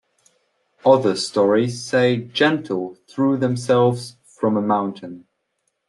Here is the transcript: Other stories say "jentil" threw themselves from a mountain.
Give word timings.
Other 0.83 1.15
stories 1.15 1.85
say 1.85 2.23
"jentil" 2.33 2.97
threw 3.07 3.37
themselves 3.37 4.17
from 4.25 4.57
a 4.57 4.61
mountain. 4.63 5.27